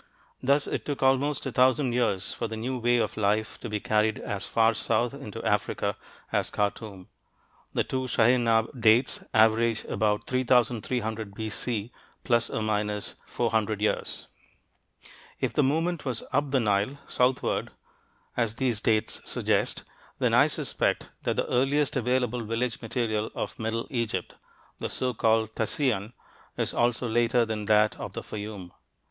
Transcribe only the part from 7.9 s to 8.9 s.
Shaheinab